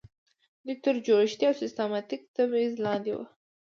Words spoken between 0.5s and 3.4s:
دوی تر جوړښتي او سیستماتیک تبعیض لاندې وو.